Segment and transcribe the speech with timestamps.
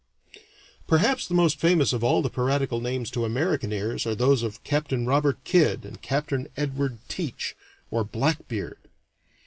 [0.87, 4.63] Perhaps the most famous of all the piratical names to American ears are those of
[4.63, 4.91] Capt.
[4.91, 6.33] Robert Kidd and Capt.
[6.57, 7.55] Edward Teach,
[7.91, 8.79] or "Blackbeard."